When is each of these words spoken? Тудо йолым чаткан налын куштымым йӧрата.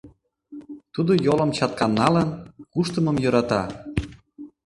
Тудо 0.93 1.11
йолым 1.25 1.49
чаткан 1.57 1.91
налын 2.01 2.29
куштымым 2.71 3.17
йӧрата. 3.23 3.63